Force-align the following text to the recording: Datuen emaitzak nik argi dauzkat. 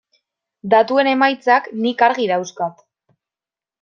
Datuen 0.73 1.09
emaitzak 1.11 1.69
nik 1.85 2.01
argi 2.07 2.29
dauzkat. 2.33 2.83